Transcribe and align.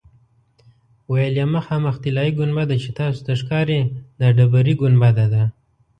ویل 1.11 1.33
یې 1.41 1.45
مخامخ 1.55 1.95
طلایي 2.03 2.31
ګنبده 2.39 2.75
چې 2.83 2.89
تاسو 2.99 3.19
ته 3.25 3.33
ښکاري 3.41 3.79
دا 4.19 4.27
ډبرې 4.37 4.73
ګنبده 4.81 5.25
ده. 5.33 5.43